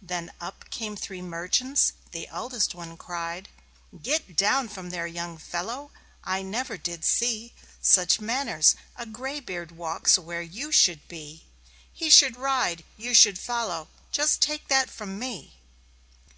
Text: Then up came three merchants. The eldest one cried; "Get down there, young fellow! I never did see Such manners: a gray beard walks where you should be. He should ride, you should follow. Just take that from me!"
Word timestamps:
Then 0.00 0.32
up 0.40 0.70
came 0.70 0.96
three 0.96 1.20
merchants. 1.20 1.92
The 2.12 2.28
eldest 2.28 2.74
one 2.74 2.96
cried; 2.96 3.50
"Get 4.00 4.34
down 4.34 4.68
there, 4.68 5.06
young 5.06 5.36
fellow! 5.36 5.90
I 6.24 6.40
never 6.40 6.78
did 6.78 7.04
see 7.04 7.52
Such 7.82 8.18
manners: 8.18 8.74
a 8.96 9.04
gray 9.04 9.38
beard 9.38 9.72
walks 9.72 10.16
where 10.18 10.40
you 10.40 10.72
should 10.72 11.06
be. 11.08 11.44
He 11.92 12.08
should 12.08 12.38
ride, 12.38 12.84
you 12.96 13.12
should 13.12 13.38
follow. 13.38 13.88
Just 14.12 14.40
take 14.40 14.68
that 14.68 14.88
from 14.88 15.18
me!" 15.18 15.52